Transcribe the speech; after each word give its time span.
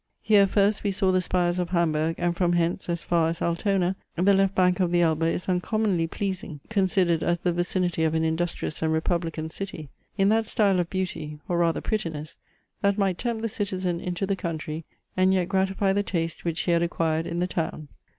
Here 0.23 0.47
first 0.47 0.83
we 0.83 0.89
saw 0.89 1.11
the 1.11 1.21
spires 1.21 1.59
of 1.59 1.69
Hamburg, 1.69 2.15
and 2.17 2.35
from 2.35 2.53
hence, 2.53 2.89
as 2.89 3.03
far 3.03 3.29
as 3.29 3.39
Altona, 3.39 3.95
the 4.15 4.33
left 4.33 4.55
bank 4.55 4.79
of 4.79 4.89
the 4.89 5.01
Elbe 5.03 5.25
is 5.31 5.47
uncommonly 5.47 6.07
pleasing, 6.07 6.59
considered 6.69 7.21
as 7.21 7.41
the 7.41 7.51
vicinity 7.53 8.03
of 8.03 8.15
an 8.15 8.23
industrious 8.23 8.81
and 8.81 8.91
republican 8.91 9.51
city 9.51 9.89
in 10.17 10.29
that 10.29 10.47
style 10.47 10.79
of 10.79 10.89
beauty, 10.89 11.37
or 11.47 11.59
rather 11.59 11.81
prettiness, 11.81 12.35
that 12.81 12.97
might 12.97 13.19
tempt 13.19 13.43
the 13.43 13.47
citizen 13.47 13.99
into 14.01 14.25
the 14.25 14.35
country, 14.35 14.85
and 15.15 15.35
yet 15.35 15.47
gratify 15.47 15.93
the 15.93 16.01
taste 16.01 16.43
which 16.43 16.61
he 16.61 16.71
had 16.71 16.81
acquired 16.81 17.27
in 17.27 17.37
the 17.37 17.45
town. 17.45 17.87